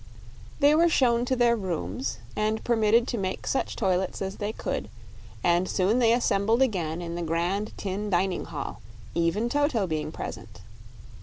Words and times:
They 0.59 0.73
were 0.73 0.89
shown 0.89 1.25
to 1.25 1.35
their 1.35 1.55
rooms 1.55 2.17
and 2.35 2.63
permitted 2.63 3.07
to 3.09 3.19
make 3.19 3.45
such 3.45 3.75
toilets 3.75 4.19
as 4.19 4.37
they 4.37 4.51
could, 4.51 4.89
and 5.43 5.69
soon 5.69 5.99
they 5.99 6.11
assembled 6.11 6.63
again 6.63 7.03
in 7.03 7.13
the 7.13 7.21
grand 7.21 7.71
tin 7.77 8.09
dining 8.09 8.45
hall, 8.45 8.81
even 9.13 9.47
Toto 9.47 9.85
being 9.85 10.11
present. 10.11 10.61